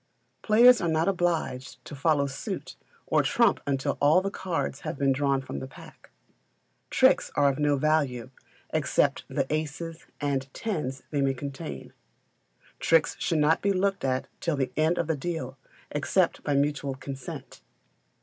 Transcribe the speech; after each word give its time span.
Players 0.41 0.81
are 0.81 0.87
not 0.87 1.07
obliged 1.07 1.85
to 1.85 1.93
follow 1.95 2.25
suit 2.25 2.75
or 3.05 3.21
trump 3.21 3.59
until 3.67 3.99
all 4.01 4.19
the 4.19 4.31
cards 4.31 4.79
have 4.79 4.97
been 4.97 5.11
drawn 5.11 5.41
from 5.41 5.59
the 5.59 5.67
pack. 5.67 6.09
Tricks 6.89 7.31
are 7.35 7.49
of 7.49 7.59
no 7.59 7.75
value, 7.75 8.31
except 8.71 9.21
for 9.27 9.35
the 9.35 9.53
aces 9.53 10.07
and 10.19 10.51
tens 10.55 11.03
they 11.11 11.21
may 11.21 11.35
contain. 11.35 11.93
Tricks 12.79 13.15
should 13.19 13.37
not 13.37 13.61
be 13.61 13.71
looked 13.71 14.03
at 14.03 14.27
till 14.39 14.55
the 14.55 14.71
end 14.75 14.97
of 14.97 15.05
the 15.05 15.15
deal, 15.15 15.55
except 15.91 16.43
by 16.43 16.55
mutual 16.55 16.95
consent. 16.95 17.61